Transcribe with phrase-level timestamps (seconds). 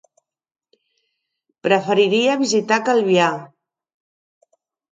[1.67, 3.31] Preferiria visitar Calvià.